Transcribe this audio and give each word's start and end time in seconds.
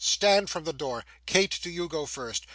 Stand 0.03 0.49
from 0.49 0.63
the 0.63 0.73
door. 0.73 1.05
Kate, 1.27 1.59
do 1.61 1.69
you 1.69 1.87
go 1.87 2.07
first. 2.07 2.47